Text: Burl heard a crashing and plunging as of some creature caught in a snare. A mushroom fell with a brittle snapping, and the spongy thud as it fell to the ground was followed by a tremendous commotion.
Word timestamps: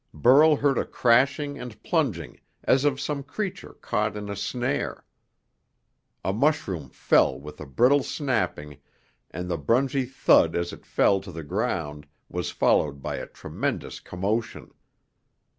Burl 0.15 0.55
heard 0.55 0.79
a 0.79 0.83
crashing 0.83 1.59
and 1.59 1.77
plunging 1.83 2.39
as 2.63 2.85
of 2.85 2.99
some 2.99 3.21
creature 3.21 3.73
caught 3.81 4.17
in 4.17 4.31
a 4.31 4.35
snare. 4.35 5.05
A 6.25 6.33
mushroom 6.33 6.89
fell 6.89 7.39
with 7.39 7.59
a 7.59 7.67
brittle 7.67 8.01
snapping, 8.01 8.79
and 9.29 9.47
the 9.47 9.61
spongy 9.61 10.05
thud 10.05 10.55
as 10.55 10.73
it 10.73 10.87
fell 10.87 11.19
to 11.21 11.31
the 11.31 11.43
ground 11.43 12.07
was 12.29 12.49
followed 12.49 13.03
by 13.03 13.17
a 13.17 13.27
tremendous 13.27 13.99
commotion. 13.99 14.71